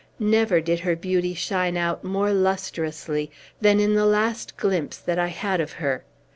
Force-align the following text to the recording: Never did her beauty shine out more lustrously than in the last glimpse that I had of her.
Never 0.17 0.61
did 0.61 0.79
her 0.79 0.95
beauty 0.95 1.35
shine 1.35 1.77
out 1.77 2.03
more 2.03 2.33
lustrously 2.33 3.29
than 3.61 3.79
in 3.79 3.93
the 3.93 4.07
last 4.07 4.57
glimpse 4.57 4.97
that 4.97 5.19
I 5.19 5.27
had 5.27 5.61
of 5.61 5.73
her. 5.73 6.03